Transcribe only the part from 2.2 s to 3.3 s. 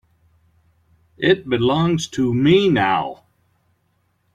me now.